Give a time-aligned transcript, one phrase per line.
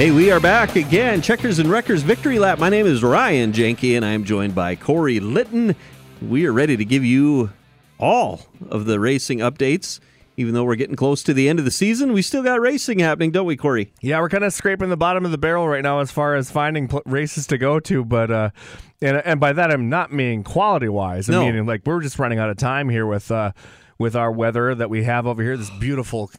[0.00, 1.20] Hey, we are back again.
[1.20, 2.58] Checkers and Wreckers Victory Lap.
[2.58, 5.76] My name is Ryan Janke, and I'm joined by Corey Litton.
[6.22, 7.50] We are ready to give you
[7.98, 10.00] all of the racing updates.
[10.40, 12.98] Even though we're getting close to the end of the season, we still got racing
[12.98, 13.92] happening, don't we, Corey?
[14.00, 16.50] Yeah, we're kind of scraping the bottom of the barrel right now as far as
[16.50, 18.04] finding pl- races to go to.
[18.06, 18.50] But uh,
[19.02, 21.28] and and by that I'm not meaning quality wise.
[21.28, 21.44] I'm No.
[21.44, 23.52] meaning like we're just running out of time here with uh,
[23.98, 25.58] with our weather that we have over here.
[25.58, 26.30] This beautiful,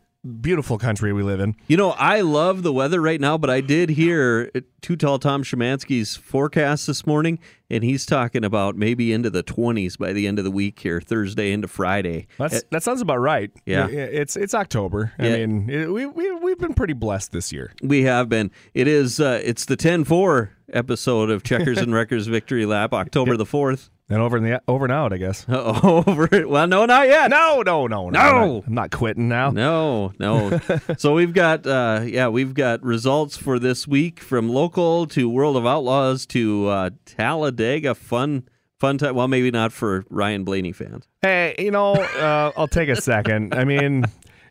[0.42, 1.56] beautiful country we live in.
[1.68, 5.44] You know, I love the weather right now, but I did hear Too Tall Tom
[5.44, 7.40] Shemansky's forecast this morning,
[7.70, 11.02] and he's talking about maybe into the 20s by the end of the week here,
[11.02, 12.28] Thursday into Friday.
[12.38, 13.52] That's, that sounds about right.
[13.66, 13.88] Yeah.
[13.88, 15.14] It's it's October.
[15.18, 15.46] I Yeah.
[15.46, 17.74] mean, it, we we we've been pretty blessed this year.
[17.82, 18.52] We have been.
[18.74, 19.20] It is.
[19.20, 23.90] Uh, it's the 10-4 episode of Checkers and Wreckers Victory Lap, October the 4th.
[24.12, 25.46] And over in the over and out, I guess.
[25.50, 26.28] Over.
[26.46, 27.30] Well, no, not yet.
[27.30, 28.10] No, no, no, no.
[28.10, 28.20] No!
[28.20, 29.52] I'm not, I'm not quitting now.
[29.52, 30.60] No, no.
[30.98, 35.56] so we've got, uh, yeah, we've got results for this week from local to World
[35.56, 37.96] of Outlaws to uh, Talladega.
[37.96, 38.50] Fun,
[38.82, 39.16] fun time.
[39.16, 41.08] Well, maybe not for Ryan Blaney fans.
[41.22, 43.56] Hey, you know, uh, I'll take a second.
[43.56, 44.04] I mean,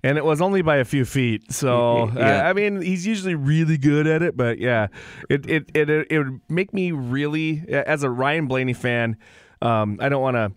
[0.02, 1.52] and it was only by a few feet.
[1.52, 2.48] So uh, Yeah.
[2.48, 4.38] I mean, he's usually really good at it.
[4.38, 4.86] But yeah,
[5.28, 9.18] it it it it, would make me really, as a Ryan Blaney fan,
[9.62, 10.52] um, I don't want to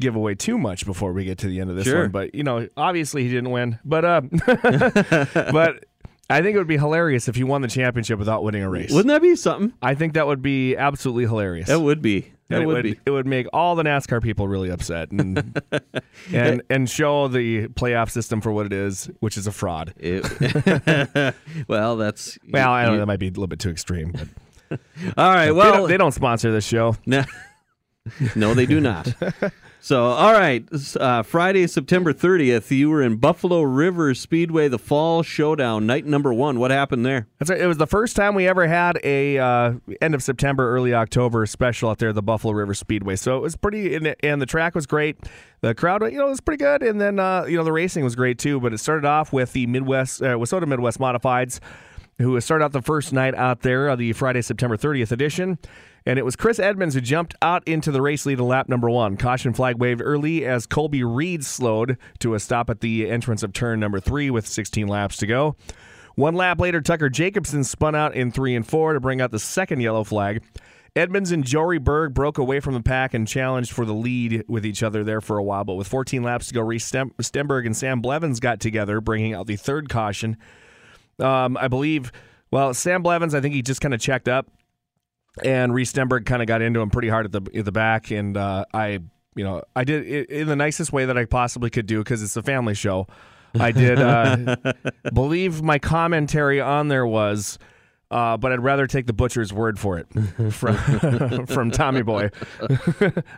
[0.00, 2.02] give away too much before we get to the end of this Sure.
[2.02, 2.10] one.
[2.10, 3.78] But you know, obviously he didn't win.
[3.84, 4.20] But uh,
[5.52, 5.84] but.
[6.30, 8.90] I think it would be hilarious if he won the championship without winning a race.
[8.90, 9.74] Wouldn't that be something?
[9.82, 11.68] I think that would be absolutely hilarious.
[11.68, 12.32] That would be.
[12.48, 12.98] That it would, be.
[13.04, 15.60] it would make all the NASCAR people really upset and
[16.32, 19.92] and and show the playoff system for what it is, which is a fraud.
[19.98, 21.34] It-
[21.68, 24.12] well, that's Well, I don't know that might be a little bit too extreme.
[24.70, 24.80] But
[25.18, 25.44] All right.
[25.46, 26.96] they, Well, don't, they don't sponsor this show.
[27.04, 27.24] No,
[28.34, 29.12] no, they do not.
[29.84, 30.66] So, all right,
[30.98, 36.32] uh, Friday, September 30th, you were in Buffalo River Speedway, the Fall Showdown, night number
[36.32, 36.58] one.
[36.58, 37.26] What happened there?
[37.38, 37.60] That's right.
[37.60, 41.44] It was the first time we ever had a uh, end of September, early October
[41.44, 43.16] special out there at the Buffalo River Speedway.
[43.16, 45.18] So it was pretty, and, and the track was great.
[45.60, 48.16] The crowd, you know, was pretty good, and then uh, you know the racing was
[48.16, 48.60] great too.
[48.60, 51.60] But it started off with the Midwest, uh, Wissota Midwest Modifieds,
[52.16, 55.58] who started out the first night out there, uh, the Friday, September 30th edition.
[56.06, 58.90] And it was Chris Edmonds who jumped out into the race lead in lap number
[58.90, 59.16] one.
[59.16, 63.52] Caution flag waved early as Colby Reed slowed to a stop at the entrance of
[63.54, 65.56] turn number three with 16 laps to go.
[66.14, 69.38] One lap later, Tucker Jacobson spun out in three and four to bring out the
[69.38, 70.42] second yellow flag.
[70.94, 74.64] Edmonds and Jory Berg broke away from the pack and challenged for the lead with
[74.64, 75.64] each other there for a while.
[75.64, 79.48] But with 14 laps to go, Reese Stenberg and Sam Blevins got together, bringing out
[79.48, 80.36] the third caution.
[81.18, 82.12] Um, I believe,
[82.52, 84.46] well, Sam Blevins, I think he just kind of checked up,
[85.42, 88.10] and Reese Stenberg kind of got into him pretty hard at the at the back.
[88.10, 89.00] And uh, I,
[89.34, 92.22] you know, I did it in the nicest way that I possibly could do because
[92.22, 93.06] it's a family show.
[93.58, 94.56] I did uh,
[95.12, 97.58] believe my commentary on there was.
[98.10, 100.06] Uh, but I'd rather take the butcher's word for it
[100.52, 102.30] from from Tommy Boy.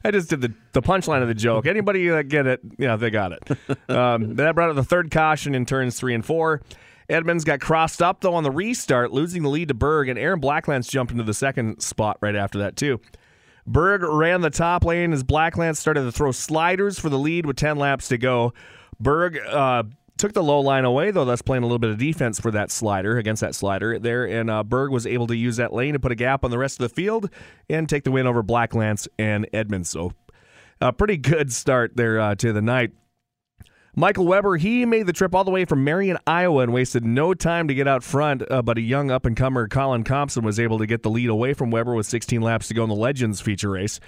[0.04, 1.66] I just did the, the punchline of the joke.
[1.66, 3.88] Anybody that get it, yeah, they got it.
[3.88, 6.60] Um, that brought out the third caution in turns three and four.
[7.08, 10.40] Edmonds got crossed up though on the restart, losing the lead to Berg, and Aaron
[10.40, 13.00] Blacklands jumped into the second spot right after that too.
[13.66, 17.56] Berg ran the top lane as Blacklands started to throw sliders for the lead with
[17.56, 18.52] 10 laps to go.
[19.00, 19.82] Berg uh,
[20.16, 22.70] took the low line away, though, thus playing a little bit of defense for that
[22.70, 24.24] slider, against that slider there.
[24.24, 26.58] And uh, Berg was able to use that lane to put a gap on the
[26.58, 27.28] rest of the field
[27.68, 29.90] and take the win over Blacklands and Edmonds.
[29.90, 30.12] So,
[30.80, 32.92] a pretty good start there uh, to the night.
[33.98, 37.32] Michael Weber, he made the trip all the way from Marion, Iowa, and wasted no
[37.32, 38.42] time to get out front.
[38.50, 41.30] Uh, but a young up and comer, Colin Thompson, was able to get the lead
[41.30, 43.98] away from Weber with 16 laps to go in the Legends feature race.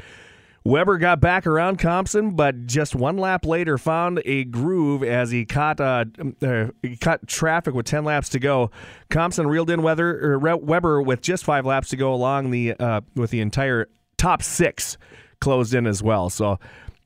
[0.62, 5.46] Weber got back around Thompson, but just one lap later found a groove as he
[5.46, 6.04] caught uh,
[6.42, 8.70] uh, he caught traffic with 10 laps to go.
[9.08, 13.30] Thompson reeled in or Weber with just five laps to go along the uh, with
[13.30, 13.88] the entire
[14.18, 14.98] top six
[15.40, 16.28] closed in as well.
[16.28, 16.58] So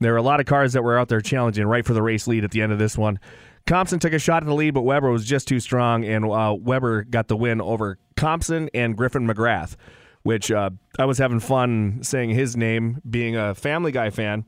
[0.03, 2.27] there were a lot of cars that were out there challenging right for the race
[2.27, 3.19] lead at the end of this one.
[3.65, 6.55] Thompson took a shot at the lead, but Weber was just too strong, and uh,
[6.59, 9.75] Weber got the win over Thompson and Griffin McGrath,
[10.23, 10.69] which uh,
[10.99, 14.43] I was having fun saying his name, being a Family Guy fan.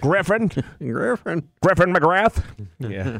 [0.00, 1.48] Griffin, Griffin.
[1.62, 2.42] Griffin McGrath.
[2.78, 3.18] Yeah.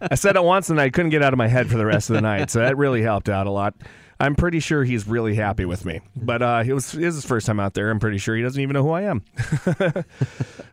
[0.00, 2.08] I said it once and I couldn't get out of my head for the rest
[2.08, 3.74] of the night, so that really helped out a lot.
[4.20, 6.00] I'm pretty sure he's really happy with me.
[6.14, 7.90] But uh, it was, it was his first time out there.
[7.90, 9.22] I'm pretty sure he doesn't even know who I am.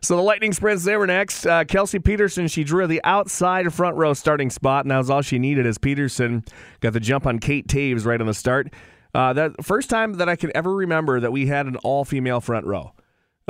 [0.02, 1.46] so the Lightning Sprints, they were next.
[1.46, 5.22] Uh, Kelsey Peterson, she drew the outside front row starting spot, and that was all
[5.22, 6.44] she needed as Peterson
[6.80, 8.72] got the jump on Kate Taves right on the start.
[9.14, 12.40] Uh, that first time that I can ever remember that we had an all female
[12.40, 12.92] front row.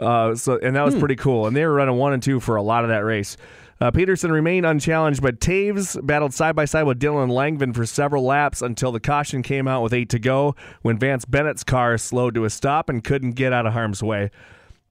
[0.00, 1.00] Uh, so and that was hmm.
[1.00, 1.46] pretty cool.
[1.48, 3.36] And they were running one and two for a lot of that race.
[3.80, 8.24] Uh, Peterson remained unchallenged, but Taves battled side by side with Dylan Langvin for several
[8.24, 12.34] laps until the caution came out with eight to go when Vance Bennett's car slowed
[12.34, 14.30] to a stop and couldn't get out of harm's way.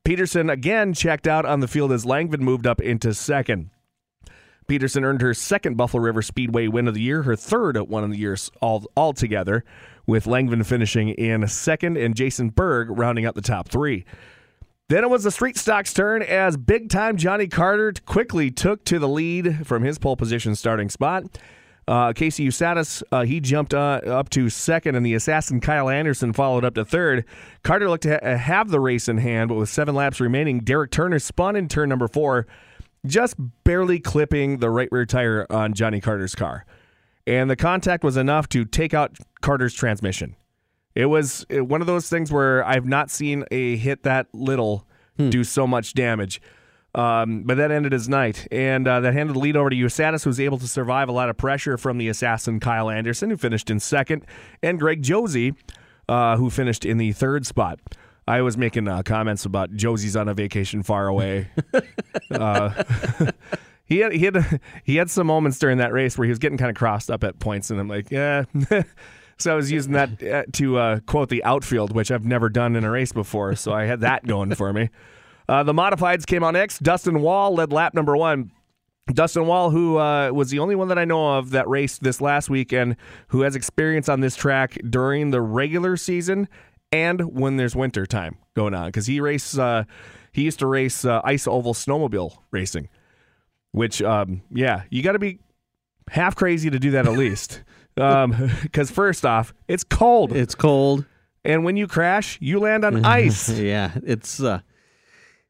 [0.05, 3.71] Peterson again checked out on the field as Langvin moved up into second.
[4.67, 8.05] Peterson earned her second Buffalo River Speedway win of the year, her third at one
[8.05, 9.65] of the years all altogether,
[10.05, 14.05] with Langvin finishing in second and Jason Berg rounding out the top three.
[14.89, 18.99] Then it was the street stocks turn as big time Johnny Carter quickly took to
[18.99, 21.25] the lead from his pole position starting spot.
[21.89, 26.31] Uh, Casey Usatis, uh, he jumped uh, up to second, and the assassin Kyle Anderson
[26.31, 27.25] followed up to third.
[27.63, 30.91] Carter looked to ha- have the race in hand, but with seven laps remaining, Derek
[30.91, 32.47] Turner spun in turn number four,
[33.05, 33.35] just
[33.65, 36.65] barely clipping the right rear tire on Johnny Carter's car.
[37.25, 40.37] And the contact was enough to take out Carter's transmission.
[40.97, 45.29] It was one of those things where I've not seen a hit that little hmm.
[45.29, 46.41] do so much damage.
[46.95, 50.23] Um, but that ended his night, and uh, that handed the lead over to Usatis,
[50.23, 53.37] who was able to survive a lot of pressure from the assassin Kyle Anderson, who
[53.37, 54.25] finished in second,
[54.63, 55.53] and Greg Josie,
[56.09, 57.79] uh, who finished in the third spot.
[58.27, 61.49] I was making uh, comments about Josie's on a vacation far away.
[62.31, 62.83] uh,
[63.85, 66.57] he had he had he had some moments during that race where he was getting
[66.57, 68.45] kind of crossed up at points, and I'm like, yeah.
[69.39, 72.75] So I was using that uh, to uh, quote the outfield, which I've never done
[72.75, 73.55] in a race before.
[73.55, 74.89] So I had that going for me.
[75.47, 76.83] Uh, the modifieds came on next.
[76.83, 78.51] Dustin Wall led lap number one.
[79.13, 82.19] Dustin Wall, who uh, was the only one that I know of that raced this
[82.19, 82.97] last weekend,
[83.29, 86.49] who has experience on this track during the regular season
[86.91, 89.83] and when there's winter time going on, because he race uh,
[90.31, 92.89] he used to race uh, ice oval snowmobile racing,
[93.71, 95.39] which um, yeah, you got to be
[96.09, 97.63] half crazy to do that at least.
[97.97, 100.31] Because um, first off, it's cold.
[100.31, 101.05] It's cold,
[101.43, 103.49] and when you crash, you land on ice.
[103.49, 104.59] yeah, it's uh,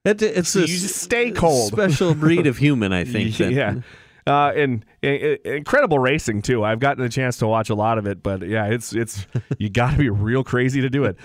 [0.05, 1.73] it, it's so a you stay cold.
[1.73, 3.37] Special breed of human, I think.
[3.39, 3.81] yeah.
[4.25, 6.63] Uh, and, and, incredible racing too.
[6.63, 9.27] I've gotten a chance to watch a lot of it, but yeah, it's it's
[9.57, 11.17] you got to be real crazy to do it.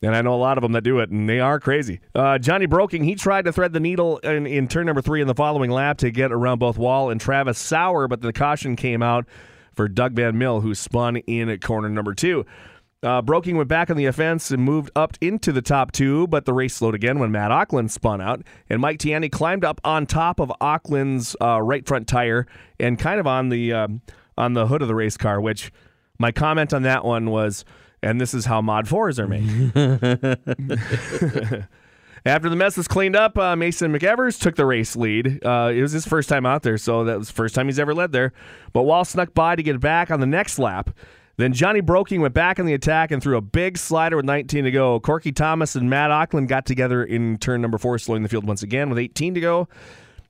[0.00, 2.00] And I know a lot of them that do it, and they are crazy.
[2.14, 5.28] Uh, Johnny Broking, he tried to thread the needle in, in turn number three in
[5.28, 9.02] the following lap to get around both Wall and Travis Sauer, but the caution came
[9.02, 9.28] out
[9.74, 12.44] for Doug Van Mill, who spun in at corner number two.
[13.02, 16.44] Uh, Broking went back on the offense and moved up into the top two, but
[16.44, 18.42] the race slowed again when Matt Auckland spun out.
[18.70, 22.46] And Mike Tiani climbed up on top of Auckland's uh, right front tire
[22.78, 24.02] and kind of on the um,
[24.38, 25.40] on the hood of the race car.
[25.40, 25.72] Which
[26.18, 27.64] my comment on that one was,
[28.04, 29.72] and this is how Mod fours are made.
[32.24, 35.44] After the mess was cleaned up, uh, Mason McEvers took the race lead.
[35.44, 37.80] Uh, it was his first time out there, so that was the first time he's
[37.80, 38.32] ever led there.
[38.72, 40.90] But Wall snuck by to get back on the next lap.
[41.36, 44.64] Then Johnny Broking went back in the attack and threw a big slider with 19
[44.64, 45.00] to go.
[45.00, 48.62] Corky Thomas and Matt Auckland got together in turn number four, slowing the field once
[48.62, 49.68] again with 18 to go.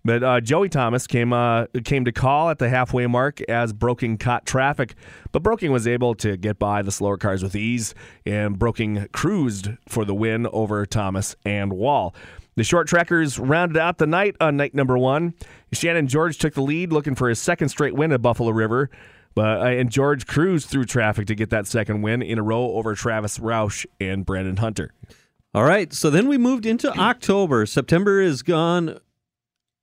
[0.05, 4.19] But uh, Joey Thomas came uh, came to call at the halfway mark as Broking
[4.19, 4.95] caught traffic,
[5.31, 7.95] but Broking was able to get by the slower cars with ease,
[8.27, 12.15] and Broking cruised for the win over Thomas and Wall.
[12.57, 15.35] The short trackers rounded out the night on night number one.
[15.73, 18.91] Shannon George took the lead, looking for his second straight win at Buffalo River.
[19.35, 22.73] But uh, and George cruised through traffic to get that second win in a row
[22.73, 24.93] over Travis Roush and Brandon Hunter.
[25.55, 27.67] All right, so then we moved into October.
[27.67, 28.99] September is gone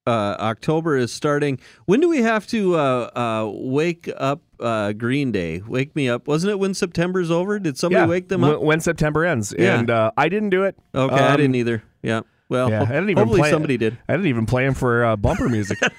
[0.09, 1.59] uh, October is starting.
[1.85, 5.61] When do we have to uh, uh, wake up uh, Green Day?
[5.65, 6.27] Wake me up.
[6.27, 7.59] Wasn't it when September's over?
[7.59, 8.61] Did somebody yeah, wake them up?
[8.61, 9.53] When September ends.
[9.57, 9.79] Yeah.
[9.79, 10.75] And uh, I didn't do it.
[10.93, 11.83] Okay, um, I didn't either.
[12.01, 12.21] Yeah.
[12.49, 13.97] Well, yeah, I didn't even hopefully play, somebody did.
[14.07, 15.77] I didn't even play him for uh, bumper music.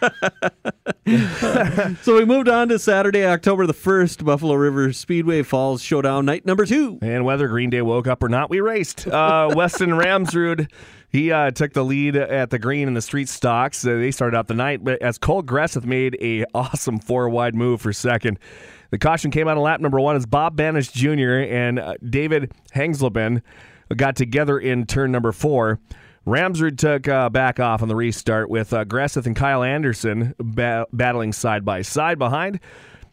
[2.03, 6.45] so we moved on to Saturday, October the 1st, Buffalo River Speedway Falls Showdown, night
[6.45, 6.99] number two.
[7.03, 9.07] And whether Green Day woke up or not, we raced.
[9.07, 10.69] Uh, Weston Ramsrud
[11.11, 13.85] he uh, took the lead at the green in the street stocks.
[13.85, 17.55] Uh, they started out the night, but as Cole Gresseth made a awesome four wide
[17.55, 18.39] move for second.
[18.91, 21.41] The caution came out on lap number one as Bob Banish Jr.
[21.49, 23.43] and uh, David Hengsleben
[23.97, 25.81] got together in turn number four.
[26.27, 30.87] Ramsrud took uh, back off on the restart with uh, Gresseth and Kyle Anderson ba-
[30.93, 32.61] battling side by side behind.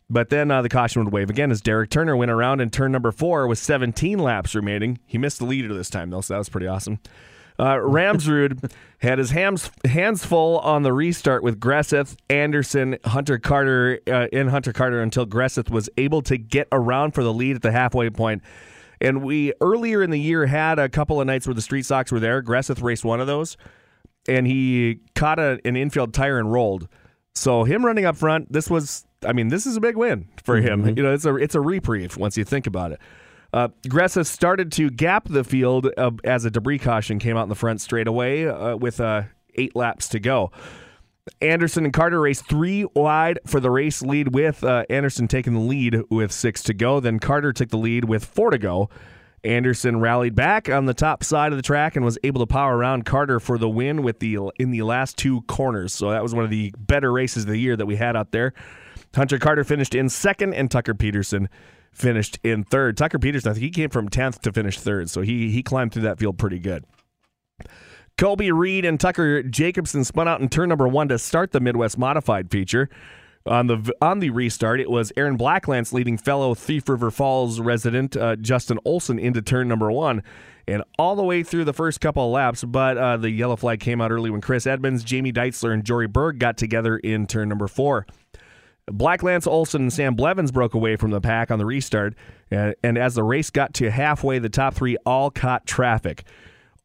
[0.09, 2.91] But then uh, the caution would wave again as Derek Turner went around in turn
[2.91, 4.99] number four with 17 laps remaining.
[5.05, 6.99] He missed the leader this time, though, so that was pretty awesome.
[7.59, 13.99] Uh, Ramsrud had his hands hands full on the restart with Gresseth, Anderson, Hunter Carter,
[14.07, 17.61] uh, in Hunter Carter until Gresseth was able to get around for the lead at
[17.61, 18.43] the halfway point.
[19.01, 22.11] And we earlier in the year had a couple of nights where the Street Stocks
[22.11, 22.41] were there.
[22.41, 23.57] Gresseth raced one of those,
[24.27, 26.87] and he caught a, an infield tire and rolled.
[27.35, 30.57] So him running up front, this was, I mean, this is a big win for
[30.57, 30.87] him.
[30.97, 32.99] You know, it's a it's a reprieve once you think about it.
[33.53, 37.49] Uh, Gressa started to gap the field uh, as a debris caution came out in
[37.49, 39.23] the front straight away uh, with uh,
[39.55, 40.51] eight laps to go.
[41.41, 45.59] Anderson and Carter raced three wide for the race lead, with uh, Anderson taking the
[45.59, 46.99] lead with six to go.
[46.99, 48.89] Then Carter took the lead with four to go.
[49.43, 52.75] Anderson rallied back on the top side of the track and was able to power
[52.75, 55.93] around Carter for the win with the in the last two corners.
[55.93, 58.31] So that was one of the better races of the year that we had out
[58.31, 58.53] there.
[59.15, 61.49] Hunter Carter finished in second, and Tucker Peterson
[61.91, 62.97] finished in third.
[62.97, 65.93] Tucker Peterson, I think he came from 10th to finish third, so he he climbed
[65.93, 66.83] through that field pretty good.
[68.17, 71.99] Colby Reed and Tucker Jacobson spun out in turn number one to start the Midwest
[71.99, 72.89] Modified feature.
[73.45, 78.17] On the on the restart, it was Aaron Blacklance leading fellow Thief River Falls resident
[78.17, 80.23] uh, Justin Olson into turn number one,
[80.67, 82.63] and all the way through the first couple of laps.
[82.63, 86.07] But uh, the yellow flag came out early when Chris Edmonds, Jamie Deitzler, and Jory
[86.07, 88.07] Berg got together in turn number four.
[88.87, 92.15] Black Lance Olson and Sam Blevins broke away from the pack on the restart,
[92.49, 96.23] and, and as the race got to halfway, the top three all caught traffic.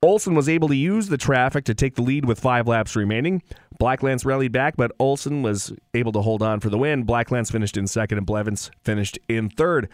[0.02, 3.42] Olson was able to use the traffic to take the lead with five laps remaining.
[3.78, 7.04] Black Lance rallied back, but Olson was able to hold on for the win.
[7.04, 9.88] Black Lance finished in second, and Blevins finished in third.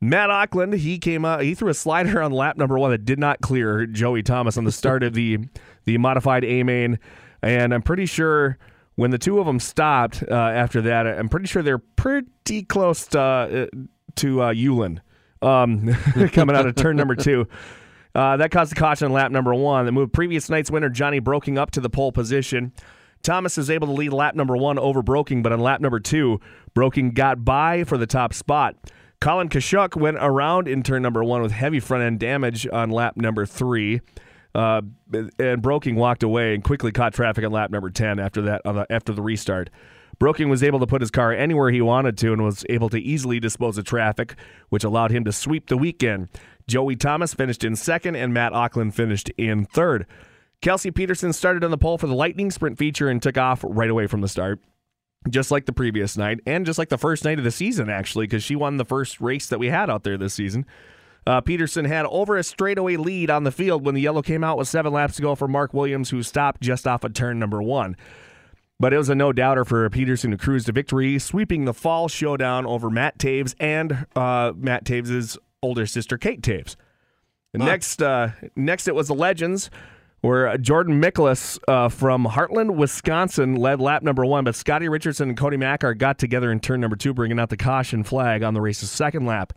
[0.00, 3.18] Matt Auckland, he came out, he threw a slider on lap number one that did
[3.18, 5.38] not clear Joey Thomas on the start of the
[5.84, 6.98] the modified A main,
[7.42, 8.58] and I'm pretty sure
[8.96, 13.06] when the two of them stopped uh, after that, I'm pretty sure they're pretty close
[13.08, 13.66] to uh,
[14.16, 14.98] to uh, Ulen
[15.40, 15.94] um,
[16.32, 17.46] coming out of turn number two.
[18.14, 21.18] Uh, that caused a caution on lap number one that moved previous night's winner Johnny
[21.18, 22.72] Broking up to the pole position.
[23.22, 26.40] Thomas is able to lead lap number one over Broking, but on lap number two,
[26.74, 28.76] Broking got by for the top spot.
[29.20, 33.16] Colin Kashuk went around in turn number one with heavy front end damage on lap
[33.16, 34.00] number three.
[34.54, 34.82] Uh,
[35.38, 38.86] and Broking walked away and quickly caught traffic on lap number 10 after that the,
[38.90, 39.70] after the restart.
[40.18, 42.98] Broking was able to put his car anywhere he wanted to and was able to
[42.98, 44.34] easily dispose of traffic,
[44.68, 46.28] which allowed him to sweep the weekend.
[46.68, 50.06] Joey Thomas finished in second, and Matt Auckland finished in third.
[50.60, 53.90] Kelsey Peterson started on the pole for the Lightning Sprint feature and took off right
[53.90, 54.60] away from the start.
[55.28, 58.26] Just like the previous night, and just like the first night of the season, actually,
[58.26, 60.66] because she won the first race that we had out there this season.
[61.24, 64.58] Uh, Peterson had over a straightaway lead on the field when the yellow came out
[64.58, 67.62] with seven laps to go for Mark Williams, who stopped just off of turn number
[67.62, 67.96] one.
[68.80, 72.08] But it was a no doubter for Peterson to cruise to victory, sweeping the fall
[72.08, 76.76] showdown over Matt Taves and uh, Matt Taves' older sister, Kate Taves.
[77.56, 77.64] Huh.
[77.64, 79.70] Next, uh, next it was the Legends,
[80.22, 85.38] where Jordan Miklas uh, from Hartland, Wisconsin, led lap number one, but Scotty Richardson and
[85.38, 88.60] Cody Mackar got together in turn number two, bringing out the caution flag on the
[88.60, 89.52] race's second lap.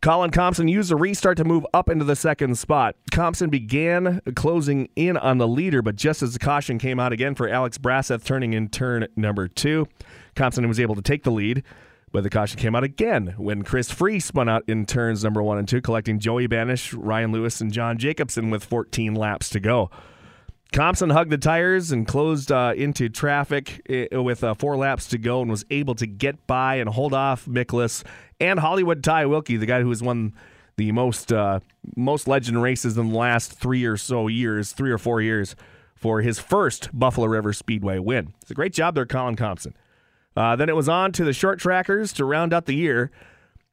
[0.00, 2.94] Colin Compson used a restart to move up into the second spot.
[3.10, 7.34] Compson began closing in on the leader, but just as the caution came out again
[7.34, 9.88] for Alex Brasseth turning in turn number two,
[10.36, 11.64] Compson was able to take the lead.
[12.12, 15.58] But the caution came out again when Chris Free spun out in turns number one
[15.58, 19.90] and two, collecting Joey Banish, Ryan Lewis, and John Jacobson with 14 laps to go.
[20.72, 23.80] Compson hugged the tires and closed uh, into traffic
[24.12, 27.14] uh, with uh, four laps to go and was able to get by and hold
[27.14, 28.04] off Miklas
[28.38, 30.34] and Hollywood Ty Wilkie, the guy who has won
[30.76, 31.60] the most uh,
[31.96, 35.56] most legend races in the last three or so years, three or four years,
[35.94, 38.34] for his first Buffalo River Speedway win.
[38.42, 39.74] It's a great job there, Colin Compson.
[40.38, 43.10] Uh, then it was on to the short trackers to round out the year,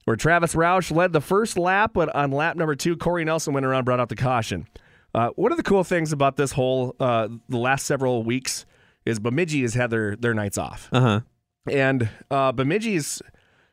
[0.05, 3.67] where Travis Roush led the first lap, but on lap number two, Corey Nelson went
[3.67, 4.67] around, brought out the caution.
[5.13, 8.65] Uh, one of the cool things about this whole uh, the last several weeks
[9.05, 11.21] is Bemidji has had their their nights off, uh-huh.
[11.69, 13.21] and uh, Bemidji's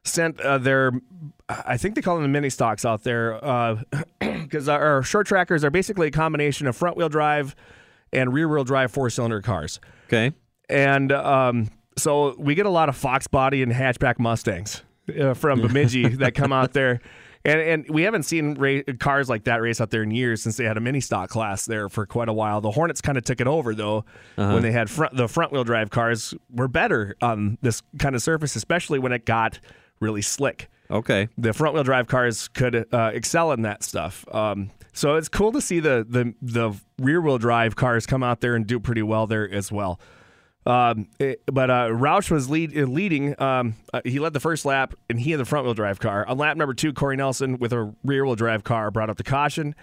[0.05, 0.93] sent uh, their
[1.49, 3.41] I think they call them the mini stocks out there
[4.21, 7.57] because uh, our short trackers are basically a combination of front wheel drive
[8.13, 9.81] and rear wheel drive four cylinder cars.
[10.09, 10.33] Okay,
[10.69, 14.83] and um, so we get a lot of Fox body and hatchback Mustangs
[15.21, 17.01] uh, from Bemidji that come out there.
[17.45, 20.57] And, and we haven't seen ra- cars like that race out there in years since
[20.57, 22.61] they had a mini stock class there for quite a while.
[22.61, 24.05] The Hornets kind of took it over though
[24.39, 24.55] uh-huh.
[24.55, 28.23] when they had front the front wheel drive cars were better on this kind of
[28.23, 29.59] surface, especially when it got
[29.99, 30.69] really slick.
[30.89, 34.25] Okay, the front wheel drive cars could uh, excel in that stuff.
[34.33, 38.41] Um, so it's cool to see the the the rear wheel drive cars come out
[38.41, 39.99] there and do pretty well there as well.
[40.65, 43.41] Um, it, but uh, Roush was lead, uh, leading.
[43.41, 46.27] Um, uh, he led the first lap, and he had the front wheel drive car.
[46.27, 49.25] On lap number two, Corey Nelson with a rear wheel drive car brought up the
[49.25, 49.75] caution.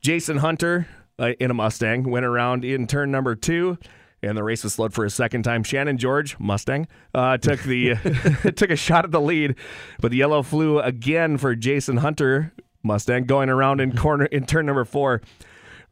[0.00, 0.86] Jason Hunter
[1.18, 3.78] uh, in a Mustang, went around in turn number two.
[4.24, 5.64] And the race was slowed for a second time.
[5.64, 7.94] Shannon George Mustang uh, took the
[8.56, 9.56] took a shot at the lead,
[10.00, 12.52] but the yellow flew again for Jason Hunter
[12.84, 15.22] Mustang going around in corner in turn number four.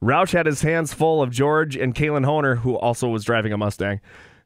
[0.02, 3.59] Roush had his hands full of George and Kalen Honer, who also was driving a
[3.59, 4.00] Mustang,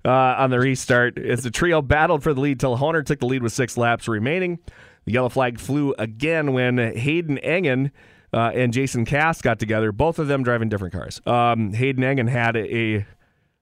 [0.04, 1.18] uh, on the restart.
[1.18, 4.08] As the trio battled for the lead till Honer took the lead with six laps
[4.08, 4.58] remaining.
[5.04, 7.92] The yellow flag flew again when Hayden Engen
[8.32, 11.20] uh, and Jason Cast got together, both of them driving different cars.
[11.24, 13.06] Um, Hayden Engen had a,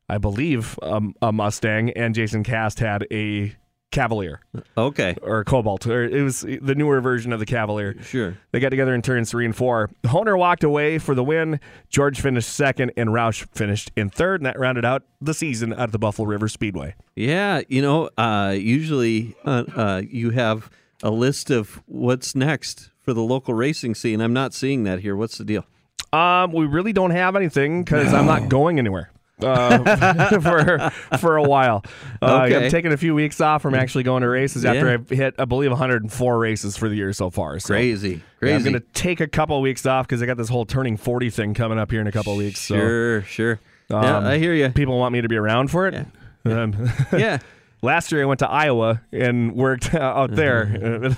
[0.09, 3.55] I believe, um, a Mustang, and Jason Cast had a
[3.93, 4.41] Cavalier
[4.77, 5.17] Okay.
[5.23, 5.87] or Cobalt.
[5.87, 7.95] Or it was the newer version of the Cavalier.
[8.03, 8.37] Sure.
[8.51, 9.91] They got together in turns three and four.
[10.07, 11.61] Honer walked away for the win.
[11.89, 15.93] George finished second, and Roush finished in third, and that rounded out the season at
[15.93, 16.95] the Buffalo River Speedway.
[17.15, 20.71] Yeah, you know, uh, usually uh, uh, you have
[21.03, 24.21] a list of what's next for the local racing scene.
[24.21, 25.15] I'm not seeing that here.
[25.15, 25.67] What's the deal?
[26.13, 29.11] Um, we really don't have anything because I'm not going anywhere.
[29.41, 31.85] Uh, for for a while,
[32.21, 32.65] uh, Okay.
[32.67, 34.95] I'm taking a few weeks off from actually going to races after Yeah.
[34.95, 37.59] I've hit, I believe, 104 races for the year so far.
[37.59, 38.55] So Crazy, yeah, crazy.
[38.55, 40.97] I'm going to take a couple of weeks off because I got this whole turning
[40.97, 42.61] 40 thing coming up here in a couple of weeks.
[42.61, 43.61] So Sure, sure.
[43.91, 44.69] Um, yeah, I hear you.
[44.71, 46.07] people want me to be around for it.
[46.45, 47.39] Um, Yeah.
[47.83, 51.15] last year I went to Iowa and worked out there.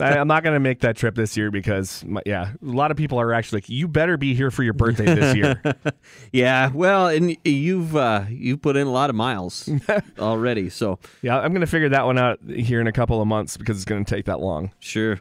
[0.00, 2.90] I, I'm not going to make that trip this year because, my, yeah, a lot
[2.90, 5.62] of people are actually like, "You better be here for your birthday this year."
[6.32, 9.68] Yeah, well, and you've uh, you've put in a lot of miles
[10.18, 13.28] already, so yeah, I'm going to figure that one out here in a couple of
[13.28, 14.72] months because it's going to take that long.
[14.78, 15.20] sure.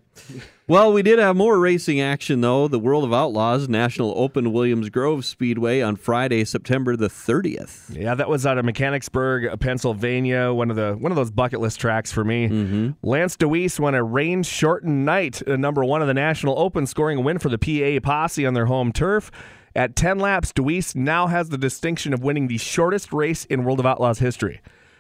[0.70, 2.68] Well, we did have more racing action though.
[2.68, 7.96] The World of Outlaws National Open Williams Grove Speedway on Friday, September the 30th.
[7.96, 10.52] Yeah, that was out of Mechanicsburg, Pennsylvania.
[10.52, 12.94] One of the one of those bucket list tracks for me.
[13.02, 17.20] Lance Dewease won a rain shortened night, uh, number one of the National Open, scoring
[17.20, 19.32] a win for the PA Posse on their home turf.
[19.74, 23.80] At 10 laps, Dewease now has the distinction of winning the shortest race in World
[23.80, 24.60] of Outlaws history.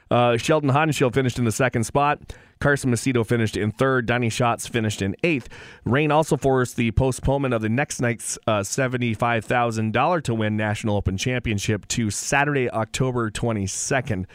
[0.09, 2.21] Uh, Sheldon Haudenschild finished in the second spot.
[2.59, 4.05] Carson Macedo finished in third.
[4.05, 5.49] Donny Schatz finished in eighth.
[5.85, 11.17] Rain also forced the postponement of the next night's uh, $75,000 to win National Open
[11.17, 14.25] Championship to Saturday, October 22nd.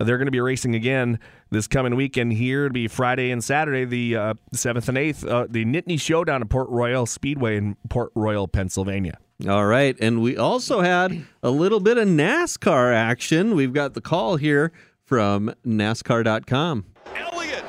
[0.00, 1.18] Uh, They're going to be racing again
[1.50, 2.66] this coming weekend here.
[2.66, 6.48] It'll be Friday and Saturday, the uh, 7th and 8th, uh, the Nittany Showdown at
[6.48, 9.18] Port Royal Speedway in Port Royal, Pennsylvania.
[9.48, 13.56] All right, and we also had a little bit of NASCAR action.
[13.56, 14.72] We've got the call here
[15.04, 16.86] from NASCAR.com.
[17.16, 17.64] Elliott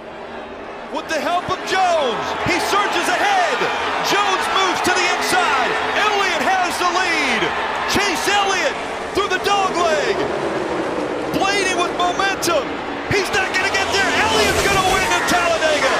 [0.93, 1.57] with the help of
[2.03, 2.27] Jones.
[2.51, 3.57] He surges ahead.
[4.11, 5.71] Jones moves to the inside.
[6.03, 7.41] Elliott has the lead.
[7.95, 8.75] Chase Elliott
[9.15, 10.11] through the dog leg.
[11.31, 12.67] Blaney with momentum.
[13.07, 14.11] He's not going to get there.
[14.19, 15.93] Elliott's going to win in Talladega.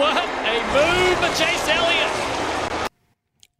[0.00, 2.88] What a move by Chase Elliott.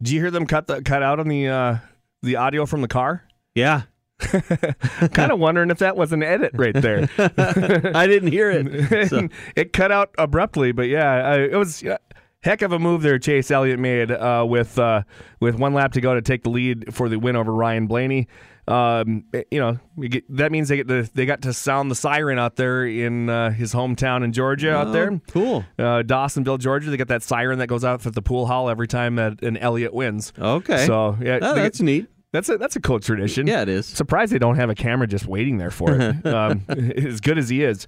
[0.01, 1.77] Did you hear them cut the, cut out on the uh,
[2.23, 3.23] the audio from the car?
[3.53, 3.83] Yeah,
[4.19, 7.09] kind of wondering if that was an edit right there.
[7.17, 9.09] I didn't hear it.
[9.09, 11.99] So, it cut out abruptly, but yeah, I, it was a
[12.41, 13.19] heck of a move there.
[13.19, 15.03] Chase Elliott made uh, with uh,
[15.39, 18.27] with one lap to go to take the lead for the win over Ryan Blaney.
[18.67, 21.95] Um, you know, we get, that means they get to, they got to sound the
[21.95, 25.11] siren out there in uh, his hometown in Georgia out there.
[25.11, 25.65] Oh, cool.
[25.77, 26.89] Uh, Dawsonville, Georgia.
[26.89, 29.55] They got that siren that goes out at the pool hall every time that an
[29.57, 30.33] Elliott wins.
[30.39, 30.83] Okay.
[30.87, 32.07] So yeah, Oh, that's get- neat.
[32.35, 33.47] That's a that's a cool tradition.
[33.47, 33.85] Yeah, it is.
[33.85, 36.25] Surprised they don't have a camera just waiting there for it.
[36.27, 37.87] um, as good as he is.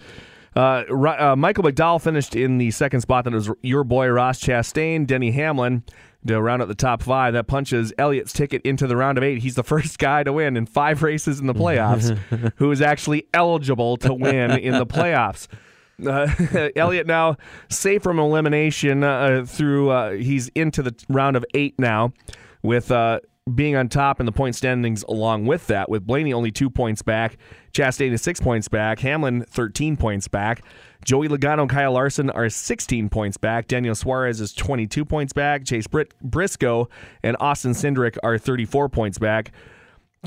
[0.55, 3.25] Uh, uh, Michael McDowell finished in the second spot.
[3.25, 5.83] That was your boy Ross Chastain, Denny Hamlin
[6.25, 7.33] to round out the top five.
[7.33, 9.39] That punches Elliott's ticket into the round of eight.
[9.39, 12.17] He's the first guy to win in five races in the playoffs
[12.57, 15.47] who is actually eligible to win in the playoffs.
[16.05, 17.37] Uh, Elliott now
[17.69, 19.89] safe from elimination uh, through.
[19.89, 22.13] Uh, he's into the round of eight now,
[22.61, 23.19] with uh,
[23.55, 25.03] being on top in the point standings.
[25.03, 27.37] Along with that, with Blaney only two points back,
[27.73, 30.63] Chastain is six points back, Hamlin thirteen points back,
[31.05, 35.65] Joey Logano and Kyle Larson are sixteen points back, Daniel Suarez is twenty-two points back,
[35.65, 36.89] Chase Brit- Briscoe
[37.23, 39.51] and Austin Cindric are thirty-four points back.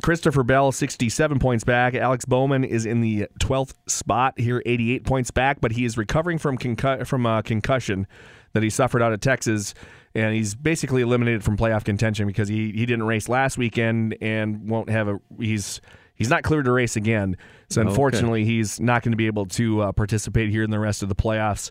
[0.03, 1.95] Christopher Bell, 67 points back.
[1.95, 6.39] Alex Bowman is in the 12th spot here, 88 points back, but he is recovering
[6.39, 8.07] from concu- from a concussion
[8.53, 9.75] that he suffered out of Texas,
[10.15, 14.69] and he's basically eliminated from playoff contention because he, he didn't race last weekend and
[14.69, 15.81] won't have a he's
[16.15, 17.37] he's not cleared to race again.
[17.71, 21.03] So unfortunately, he's not going to be able to uh, participate here in the rest
[21.03, 21.71] of the playoffs.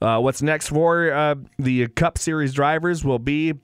[0.00, 3.54] Uh, what's next for uh, the Cup Series drivers will be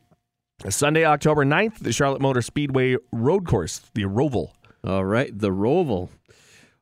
[0.68, 4.50] Sunday, October 9th, the Charlotte Motor Speedway Road Course, the Roval.
[4.85, 6.09] All right, the Roval.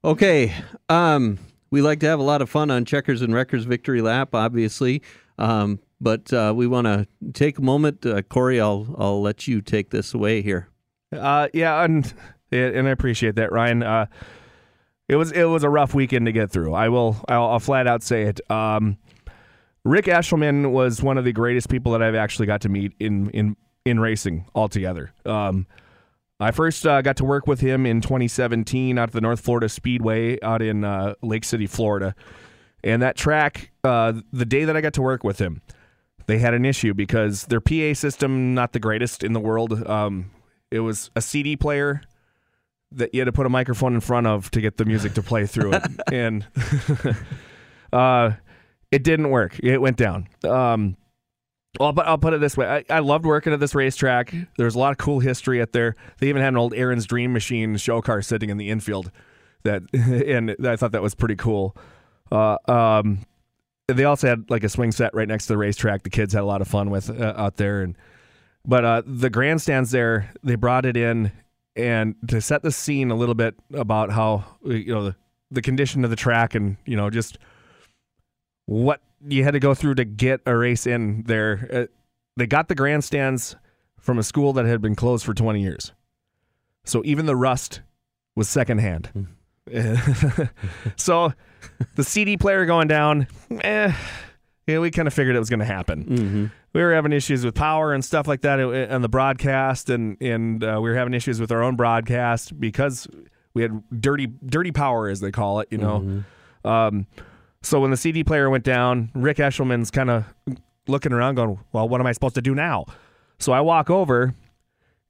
[0.04, 0.54] Okay,
[0.88, 1.38] um,
[1.70, 5.02] we like to have a lot of fun on Checkers and Wreckers Victory Lap, obviously.
[5.38, 8.06] Um, But uh, we want to take a moment.
[8.06, 10.68] Uh, Corey, I'll I'll let you take this away here.
[11.12, 12.12] Uh, yeah, and
[12.52, 13.82] and I appreciate that, Ryan.
[13.82, 14.06] Uh,
[15.08, 16.74] it was it was a rough weekend to get through.
[16.74, 18.40] I will I'll, I'll flat out say it.
[18.50, 18.98] Um,
[19.84, 23.30] Rick Eshelman was one of the greatest people that I've actually got to meet in
[23.30, 25.12] in in racing altogether.
[25.24, 25.66] Um,
[26.40, 29.68] I first uh, got to work with him in 2017 out at the North Florida
[29.68, 32.14] Speedway out in uh, Lake City, Florida.
[32.84, 35.62] And that track, uh, the day that I got to work with him,
[36.28, 39.88] they had an issue because their PA system not the greatest in the world.
[39.88, 40.30] Um,
[40.70, 42.02] it was a CD player
[42.92, 45.22] that you had to put a microphone in front of to get the music to
[45.22, 46.46] play through it, and
[47.92, 48.32] uh,
[48.92, 49.58] it didn't work.
[49.58, 50.28] It went down.
[50.44, 50.98] Um,
[51.80, 54.34] well, but I'll put it this way: I, I loved working at this racetrack.
[54.58, 55.96] There's a lot of cool history at there.
[56.18, 59.10] They even had an old Aaron's Dream Machine show car sitting in the infield.
[59.64, 61.74] That and I thought that was pretty cool.
[62.30, 63.20] Uh, um,
[63.88, 66.02] they also had like a swing set right next to the racetrack.
[66.02, 67.96] The kids had a lot of fun with uh, out there, and
[68.64, 71.32] but uh, the grandstands there, they brought it in
[71.74, 75.16] and to set the scene a little bit about how you know the,
[75.50, 77.38] the condition of the track and you know just
[78.66, 81.68] what you had to go through to get a race in there.
[81.72, 81.86] Uh,
[82.36, 83.56] they got the grandstands
[83.98, 85.92] from a school that had been closed for 20 years.
[86.84, 87.80] So even the rust
[88.36, 89.10] was secondhand.
[90.96, 91.32] so
[91.96, 93.26] the CD player going down,
[93.62, 93.92] eh,
[94.66, 96.04] yeah, we kind of figured it was going to happen.
[96.04, 96.46] Mm-hmm.
[96.74, 100.20] We were having issues with power and stuff like that uh, on the broadcast, and
[100.20, 103.08] and uh, we were having issues with our own broadcast because
[103.54, 106.00] we had dirty dirty power, as they call it, you know.
[106.00, 106.68] Mm-hmm.
[106.68, 107.06] Um,
[107.62, 110.24] so when the CD player went down, Rick Eshelman's kind of
[110.86, 112.84] looking around, going, "Well, what am I supposed to do now?"
[113.38, 114.34] So I walk over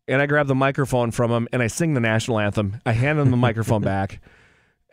[0.08, 2.80] and I grab the microphone from him and I sing the national anthem.
[2.86, 4.20] I hand him the microphone back,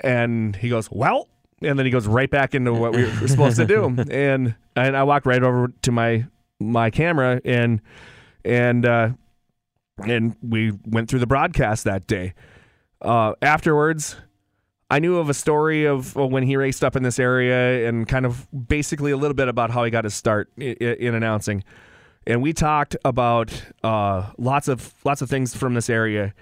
[0.02, 1.28] and he goes, "Well,"
[1.62, 3.86] and then he goes right back into what we were supposed to do.
[4.10, 6.26] And and I walked right over to my
[6.60, 7.82] my camera and
[8.44, 9.10] and uh,
[9.98, 12.34] and we went through the broadcast that day.
[13.02, 14.18] Uh, afterwards,
[14.90, 18.26] I knew of a story of when he raced up in this area and kind
[18.26, 21.64] of basically a little bit about how he got his start in, in announcing.
[22.28, 26.34] And we talked about uh, lots of lots of things from this area,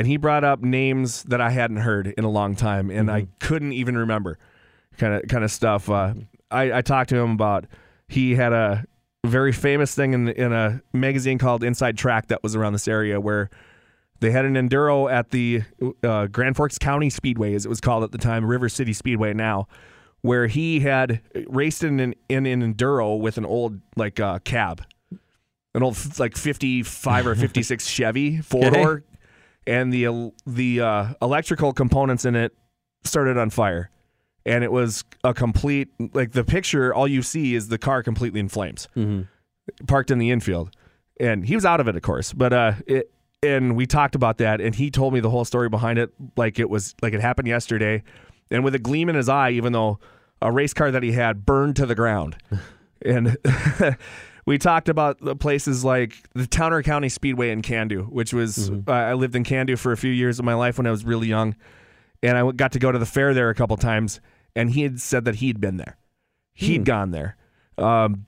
[0.00, 3.26] and he brought up names that I hadn't heard in a long time, and I
[3.38, 4.38] couldn't even remember,
[4.96, 5.90] kind of kind of stuff.
[5.90, 6.14] Uh,
[6.50, 7.66] I, I talked to him about
[8.08, 8.86] he had a
[9.26, 13.20] very famous thing in in a magazine called Inside Track that was around this area
[13.20, 13.50] where
[14.20, 15.64] they had an enduro at the
[16.02, 19.34] uh, Grand Forks County Speedway, as it was called at the time, River City Speedway
[19.34, 19.68] now,
[20.22, 24.82] where he had raced in an, in an enduro with an old like uh, cab,
[25.74, 29.04] an old like fifty five or fifty six Chevy four door,
[29.66, 32.54] and the the uh, electrical components in it
[33.04, 33.90] started on fire,
[34.44, 36.94] and it was a complete like the picture.
[36.94, 38.88] All you see is the car completely in flames,
[39.86, 40.70] parked in the infield,
[41.18, 43.10] and he was out of it, of course, but uh, it
[43.42, 46.58] and we talked about that and he told me the whole story behind it like
[46.58, 48.02] it was like it happened yesterday.
[48.50, 49.98] And with a gleam in his eye even though
[50.42, 52.36] a race car that he had burned to the ground.
[53.02, 53.38] And
[54.46, 58.92] we talked about the places like the Towner County Speedway in Cando which was uh,
[58.92, 61.28] I lived in Cando for a few years of my life when I was really
[61.28, 61.56] young
[62.22, 64.20] and I got to go to the fair there a couple times
[64.54, 65.96] and he had said that he'd been there.
[66.52, 67.36] He'd gone there.
[67.78, 68.26] Um,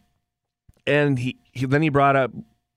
[0.86, 2.30] and he, he then he brought up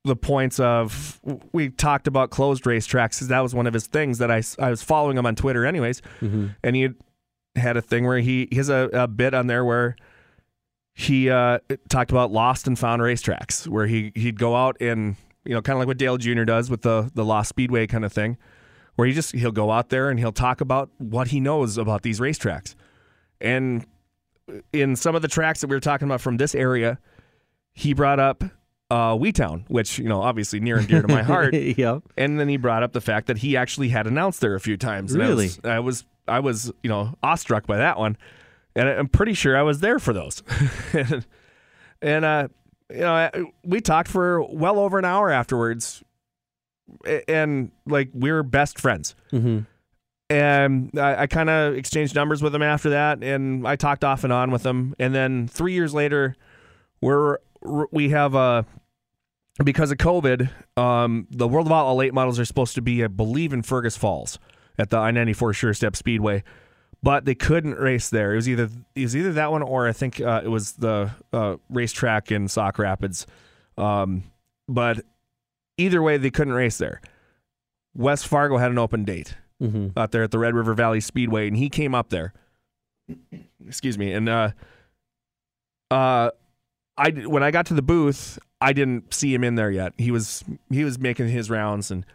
[0.03, 1.19] the points of
[1.53, 4.69] we talked about closed racetracks because that was one of his things that I, I
[4.69, 6.01] was following him on Twitter anyways,
[6.63, 6.95] and he had,
[7.55, 9.95] had a thing where he, he has a, a bit on there where
[10.97, 15.53] he uh, talked about lost and found racetracks where he he'd go out and you
[15.53, 16.43] know kind of like what Dale Jr.
[16.45, 18.37] does with the the Lost Speedway kind of thing,
[18.95, 22.01] where he just he'll go out there and he'll talk about what he knows about
[22.01, 22.75] these racetracks,
[23.41, 23.85] and
[24.73, 26.99] in some of the tracks that we were talking about from this area,
[27.73, 28.43] he brought up
[28.91, 31.53] uh, Weetown, which you know obviously near and dear to my heart.
[31.53, 32.03] yep.
[32.15, 34.77] And then he brought up the fact that he actually had announced there a few
[34.77, 35.13] times.
[35.13, 35.45] And I Really?
[35.45, 38.17] was, I was, I was, you know, awestruck by that one,
[38.75, 40.43] and I'm pretty sure I was there for those.
[40.93, 41.25] and,
[42.01, 42.47] and uh,
[42.89, 46.03] you know, I- we talked for well over an hour afterwards,
[47.27, 49.15] and like we were best friends.
[49.31, 49.59] Mm-hmm.
[50.27, 54.23] And I, I kind of exchanged numbers with him after that, and I talked off
[54.23, 54.95] and on with him.
[54.99, 56.35] And then three years later,
[56.99, 57.37] we're
[57.91, 58.65] we have a
[59.63, 63.07] because of COVID, um, the World of Outlaw late models are supposed to be, I
[63.07, 64.39] believe, in Fergus Falls
[64.79, 66.43] at the I ninety four Sure Step Speedway,
[67.05, 68.33] but they couldn't race there.
[68.33, 71.11] It was either it was either that one or I think uh, it was the
[71.31, 73.27] uh, racetrack in Sauk Rapids.
[73.77, 74.23] Um,
[74.67, 75.05] but
[75.77, 76.99] either way, they couldn't race there.
[77.95, 79.97] West Fargo had an open date Mm-hmm.
[79.97, 82.33] out there at the Red River Valley Speedway, and he came up there.
[83.65, 84.49] Excuse me, and uh,
[85.89, 86.31] uh,
[86.97, 89.93] I when I got to the booth, I didn't see him in there yet.
[89.97, 92.05] He was he was making his rounds, and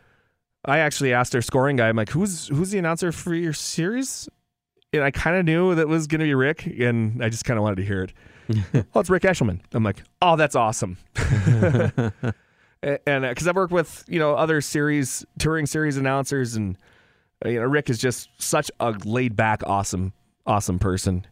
[0.66, 1.88] I actually asked our scoring guy.
[1.88, 4.28] I'm like, "Who's who's the announcer for your series?"
[4.92, 7.56] And I kind of knew that was going to be Rick, and I just kind
[7.58, 8.12] of wanted to hear it.
[8.94, 9.60] oh, it's Rick Eshelman.
[9.72, 10.98] I'm like, "Oh, that's awesome."
[12.82, 16.76] and because I've worked with you know other series touring series announcers, and
[17.44, 20.12] uh, you know Rick is just such a laid back, awesome,
[20.46, 21.24] awesome person.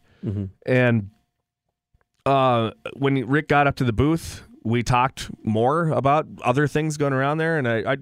[0.65, 1.09] And
[2.25, 7.13] uh, when Rick got up to the booth, we talked more about other things going
[7.13, 7.97] around there, and I, I,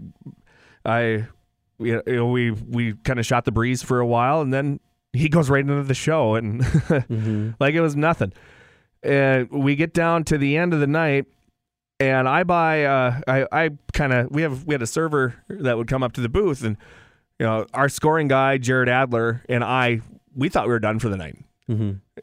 [0.85, 1.27] I
[1.79, 4.79] you know, we we kind of shot the breeze for a while, and then
[5.13, 6.61] he goes right into the show, and
[7.59, 8.33] like it was nothing.
[9.03, 11.25] And we get down to the end of the night,
[11.99, 15.77] and I buy, uh, I, I kind of we have we had a server that
[15.77, 16.77] would come up to the booth, and
[17.39, 20.01] you know our scoring guy Jared Adler and I,
[20.35, 21.37] we thought we were done for the night,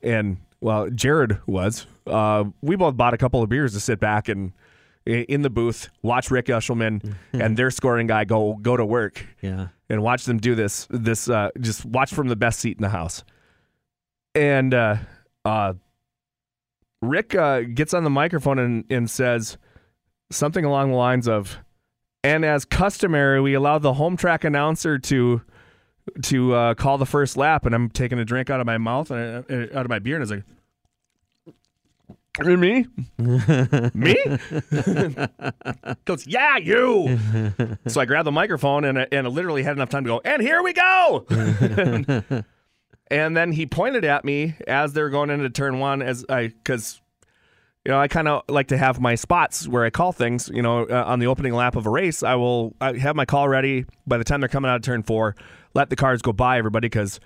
[0.03, 1.87] and well, Jared was.
[2.07, 4.53] Uh, we both bought a couple of beers to sit back and
[5.07, 9.69] in the booth watch Rick Eshelman and their scoring guy go go to work Yeah.
[9.91, 10.87] and watch them do this.
[10.91, 13.23] This uh, just watch from the best seat in the house.
[14.35, 14.97] And uh,
[15.45, 15.75] uh,
[17.03, 19.59] Rick uh, gets on the microphone and, and says
[20.31, 21.59] something along the lines of,
[22.23, 25.43] "And as customary, we allow the home track announcer to."
[26.25, 29.11] To uh, call the first lap, and I'm taking a drink out of my mouth
[29.11, 30.45] and uh, out of my beer, and I was like,
[32.41, 32.87] "Me,
[33.95, 34.17] me?"
[36.05, 37.19] Goes, "Yeah, you."
[37.87, 40.43] So I grabbed the microphone and, and I literally had enough time to go, and
[40.43, 41.27] here we go.
[43.11, 47.01] and then he pointed at me as they're going into turn one, as I, because,
[47.85, 50.63] you know, I kind of like to have my spots where I call things, you
[50.63, 52.23] know, uh, on the opening lap of a race.
[52.23, 55.03] I will I have my call ready by the time they're coming out of turn
[55.03, 55.37] four,
[55.75, 57.21] let the cars go by everybody because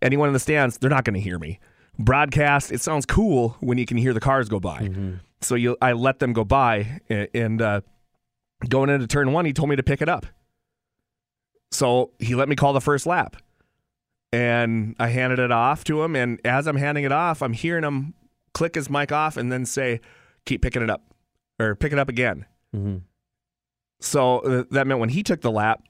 [0.00, 1.60] anyone in the stands, they're not going to hear me.
[1.98, 4.90] Broadcast, it sounds cool when you can hear the cars go by.
[5.40, 7.80] So you, I let them go by and, and uh,
[8.68, 10.26] going into turn one, he told me to pick it up.
[11.70, 13.36] So he let me call the first lap.
[14.32, 16.16] And I handed it off to him.
[16.16, 18.14] And as I'm handing it off, I'm hearing him
[18.52, 20.00] click his mic off and then say,
[20.46, 21.02] keep picking it up
[21.60, 22.46] or pick it up again.
[24.00, 25.82] So uh, that meant when he took the lap,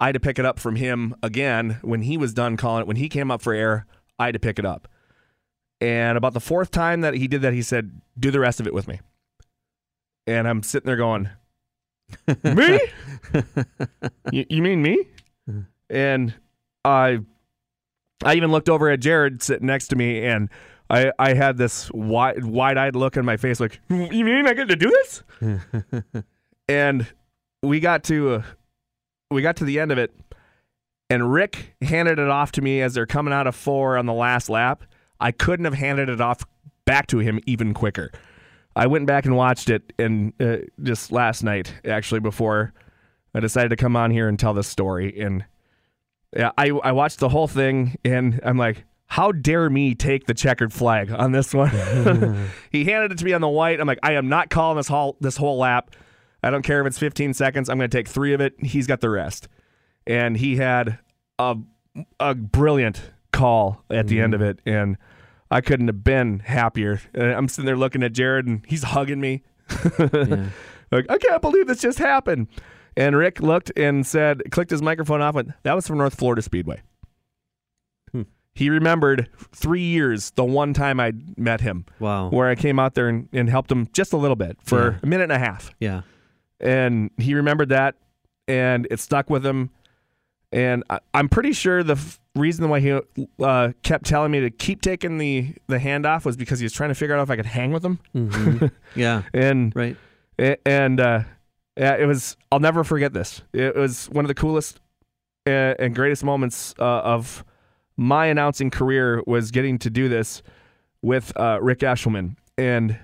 [0.00, 1.78] I had to pick it up from him again.
[1.82, 3.86] When he was done calling it, when he came up for air,
[4.18, 4.88] I had to pick it up.
[5.84, 8.66] And about the fourth time that he did that, he said, do the rest of
[8.66, 9.00] it with me.
[10.26, 11.28] And I'm sitting there going,
[12.42, 12.80] me?
[14.32, 15.04] you, you mean me?
[15.90, 16.32] And
[16.86, 17.18] I,
[18.24, 20.48] I even looked over at Jared sitting next to me, and
[20.88, 24.68] I, I had this wide, wide-eyed look on my face, like, you mean I get
[24.68, 25.22] to do this?
[26.68, 27.06] and
[27.62, 28.42] we got to, uh,
[29.30, 30.14] we got to the end of it,
[31.10, 34.14] and Rick handed it off to me as they're coming out of four on the
[34.14, 34.84] last lap.
[35.24, 36.44] I couldn't have handed it off
[36.84, 38.10] back to him even quicker.
[38.76, 42.74] I went back and watched it, and uh, just last night, actually, before
[43.34, 45.18] I decided to come on here and tell this story.
[45.18, 45.46] And
[46.36, 50.34] yeah, I I watched the whole thing, and I'm like, how dare me take the
[50.34, 51.70] checkered flag on this one?
[52.70, 53.80] he handed it to me on the white.
[53.80, 55.96] I'm like, I am not calling this whole this whole lap.
[56.42, 57.70] I don't care if it's 15 seconds.
[57.70, 58.52] I'm going to take three of it.
[58.62, 59.48] He's got the rest.
[60.06, 60.98] And he had
[61.38, 61.56] a
[62.20, 63.00] a brilliant
[63.32, 64.98] call at the end of it, and
[65.54, 67.00] I couldn't have been happier.
[67.14, 69.42] And I'm sitting there looking at Jared, and he's hugging me.
[69.98, 72.48] like, I can't believe this just happened.
[72.96, 76.42] And Rick looked and said, clicked his microphone off, and that was from North Florida
[76.42, 76.82] Speedway.
[78.12, 78.22] Hmm.
[78.54, 82.30] He remembered three years, the one time I met him, Wow.
[82.30, 84.98] where I came out there and, and helped him just a little bit for Yeah.
[85.02, 86.02] a minute and a half Yeah.
[86.60, 87.94] and he remembered that,
[88.48, 89.70] and it stuck with him.
[90.52, 91.96] And I, I'm pretty sure the
[92.34, 92.98] reason why he
[93.40, 96.90] uh, kept telling me to keep taking the the handoff was because he was trying
[96.90, 97.98] to figure out if I could hang with him.
[98.14, 98.70] Mhm.
[98.96, 99.22] yeah.
[99.32, 99.96] And Right.
[100.66, 101.20] and uh,
[101.76, 102.36] yeah, it was.
[102.52, 103.42] I'll never forget this.
[103.52, 104.80] It was one of the coolest
[105.46, 107.44] uh, and greatest moments uh, of
[107.96, 110.42] my announcing career was getting to do this
[111.02, 112.98] with uh, Rick Eshelman, and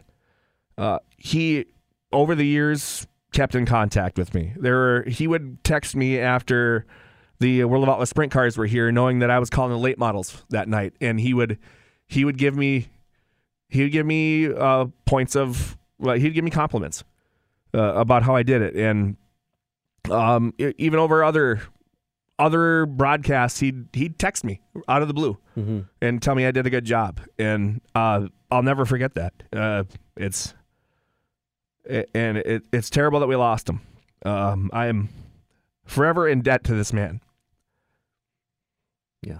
[0.79, 1.67] uh, he
[2.13, 4.53] over the years kept in contact with me.
[4.57, 6.87] There were he would text me after
[7.41, 9.99] the World of Outlaw sprint cars were here, knowing that I was calling the late
[9.99, 11.59] models that night, and he would
[12.07, 12.89] he would give me
[13.69, 17.03] he would give me uh, points of well, he'd give me compliments
[17.75, 19.17] uh, about how I did it, and
[20.11, 21.61] um, even over other
[22.39, 25.37] other broadcasts, he'd he'd text me out of the blue
[26.01, 29.33] and tell me I did a good job, and uh, I'll never forget that.
[29.53, 29.85] Uh,
[30.17, 30.55] it's
[31.89, 33.81] a- and it, it's terrible that we lost him.
[34.25, 35.09] Um, I am
[35.85, 37.21] forever in debt to this man.
[39.23, 39.39] Yeah.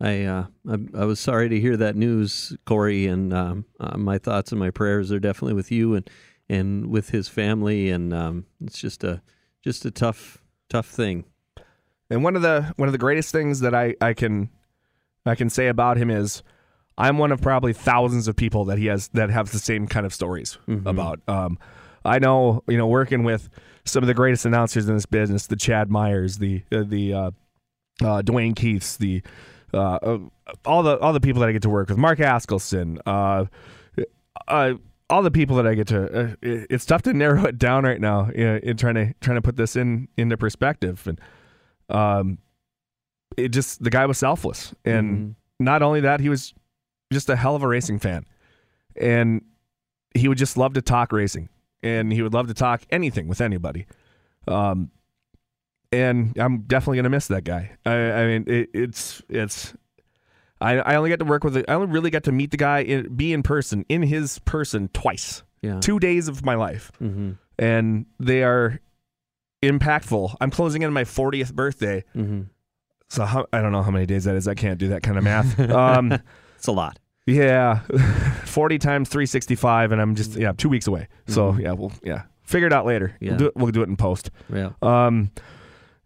[0.00, 4.18] I, uh, I I was sorry to hear that news, Corey, and um, uh, my
[4.18, 6.08] thoughts and my prayers are definitely with you and
[6.48, 9.22] and with his family, and um, it's just a
[9.64, 11.24] just a tough tough thing.
[12.10, 14.50] And one of the one of the greatest things that I, I can
[15.24, 16.42] I can say about him is
[16.98, 20.04] I'm one of probably thousands of people that he has that have the same kind
[20.04, 21.20] of stories about.
[21.26, 21.58] Um,
[22.04, 23.48] I know you know working with
[23.84, 27.14] some of the greatest announcers in this business, the Chad Myers, the uh, the
[28.02, 29.22] uh, Dwayne Keiths, the
[29.74, 30.18] uh, uh,
[30.64, 33.46] all the all the people that I get to work with, Mark Askelson, uh,
[34.48, 34.74] uh,
[35.10, 36.04] all the people that I get to.
[36.04, 39.36] Uh, it- it's tough to narrow it down right now in, in trying to trying
[39.36, 41.20] to put this in into perspective, and
[41.88, 42.38] um,
[43.36, 46.54] it just the guy was selfless, and not only that, he was
[47.12, 48.24] just a hell of a racing fan,
[49.00, 49.42] and
[50.14, 51.48] he would just love to talk racing,
[51.82, 53.86] and he would love to talk anything with anybody.
[54.48, 54.90] Um,
[55.92, 57.72] and I'm definitely gonna miss that guy.
[57.86, 59.74] I, I mean, it, it's it's.
[60.60, 61.56] I, I only get to work with.
[61.68, 64.88] I only really got to meet the guy, in, be in person, in his person
[64.94, 65.80] twice, Yeah.
[65.80, 67.32] two days of my life, Mm-hmm.
[67.58, 68.80] and they are
[69.62, 70.34] impactful.
[70.40, 72.42] I'm closing in my 40th birthday, Mm-hmm.
[73.08, 74.48] so how, I don't know how many days that is.
[74.48, 75.58] I can't do that kind of math.
[75.70, 76.12] um,
[76.56, 76.98] It's a lot.
[77.26, 77.80] yeah,
[78.46, 81.08] 40 times 365, and I'm just yeah two weeks away.
[81.26, 83.14] So yeah, we'll yeah figure it out later.
[83.20, 83.30] Yeah.
[83.32, 83.52] We'll do it.
[83.56, 84.30] We'll do it in post.
[84.52, 84.70] Yeah.
[84.80, 85.30] Um,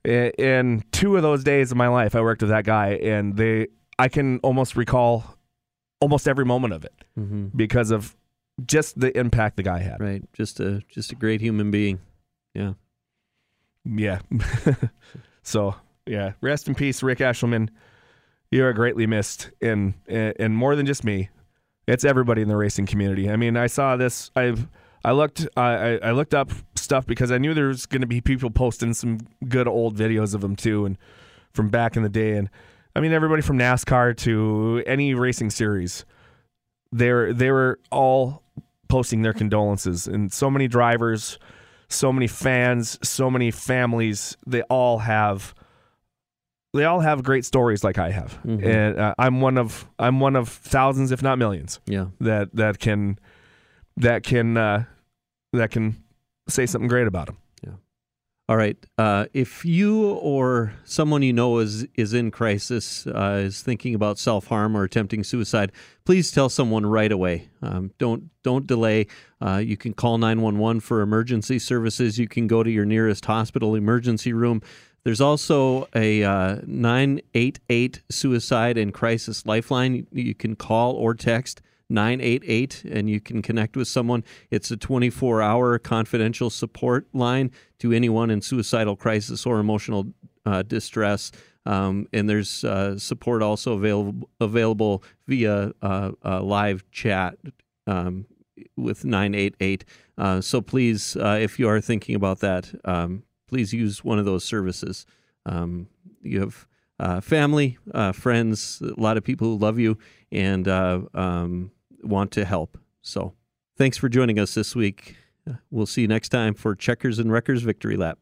[0.04, 3.68] and two of those days of my life, I worked with that guy, and they,
[3.98, 5.24] I can almost recall
[6.00, 7.48] almost every moment of it Mm-hmm.
[7.54, 8.16] because of
[8.66, 10.00] just the impact the guy had.
[10.00, 10.22] Right.
[10.32, 12.00] Just a just a great human being.
[12.54, 12.72] Yeah.
[13.84, 14.20] Yeah.
[15.42, 15.74] so
[16.06, 17.68] yeah, rest in peace, Rick Eshelman.
[18.50, 21.30] You are greatly missed, and and more than just me,
[21.86, 23.30] it's everybody in the racing community.
[23.30, 24.30] I mean, I saw this.
[24.34, 24.66] I've
[25.04, 26.50] I looked I I looked up
[26.90, 30.34] stuff because I knew there was going to be people posting some good old videos
[30.34, 30.98] of them too, and
[31.52, 32.36] from back in the day.
[32.36, 32.50] And
[32.96, 36.04] I mean, everybody from NASCAR to any racing series,
[36.90, 38.42] they're they were all
[38.88, 41.38] posting their condolences, and so many drivers
[41.92, 44.36] so many fans, so many families.
[44.46, 45.54] They all have
[46.72, 48.64] they all have great stories like I have, Mhm.
[48.64, 52.06] and uh, I'm one of I'm one of thousands, if not millions, Yeah.
[52.20, 53.18] that that can
[53.96, 54.84] that can uh,
[55.52, 55.96] that can
[56.50, 57.38] say something great about him.
[57.64, 57.72] Yeah.
[58.48, 58.76] All right.
[58.98, 64.18] Uh, if you or someone you know is is in crisis, uh, is thinking about
[64.18, 65.72] self harm or attempting suicide,
[66.04, 67.48] please tell someone right away.
[67.62, 69.06] Um, don't don't delay.
[69.40, 72.18] Uh, you can call nine one one for emergency services.
[72.18, 74.62] You can go to your nearest hospital emergency room.
[75.02, 80.06] There's also a uh, 988 suicide and crisis lifeline.
[80.12, 84.24] You can call or text 988 and you can connect with someone.
[84.50, 87.50] It's a 24 hour confidential support line
[87.80, 90.06] to anyone in suicidal crisis or emotional
[90.46, 91.32] uh, distress.
[91.66, 97.36] Um, and there's uh, support also available available via uh, uh, live chat
[97.86, 98.26] um,
[98.76, 99.84] with 988.
[100.16, 104.24] Uh, so please, uh, if you are thinking about that, um, please use one of
[104.24, 105.06] those services.
[105.44, 105.88] Um,
[106.22, 106.66] you have
[107.24, 107.78] family,
[108.12, 109.96] friends, a lot of people who love you
[110.30, 111.70] and um,
[112.02, 112.78] want to help.
[113.02, 113.34] So
[113.76, 115.16] thanks for joining us this week.
[115.70, 118.18] We'll see you next time for Checkers and Wreckers Victory Lap.